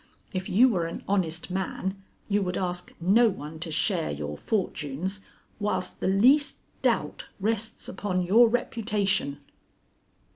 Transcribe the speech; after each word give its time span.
If 0.33 0.49
you 0.49 0.67
were 0.67 0.85
an 0.87 1.03
honest 1.07 1.51
man 1.51 2.01
you 2.27 2.41
would 2.41 2.57
ask 2.57 2.91
no 2.99 3.29
one 3.29 3.59
to 3.59 3.69
share 3.69 4.09
your 4.09 4.35
fortunes 4.35 5.19
whilst 5.59 5.99
the 5.99 6.07
least 6.07 6.57
doubt 6.81 7.27
rests 7.39 7.87
upon 7.87 8.23
your 8.23 8.47
reputation." 8.49 9.41